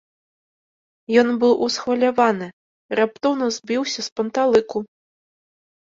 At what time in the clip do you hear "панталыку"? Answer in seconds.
4.21-4.77